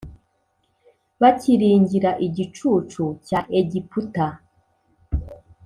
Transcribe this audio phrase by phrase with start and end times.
[1.21, 4.27] bakiringira igicucu cya Egiputa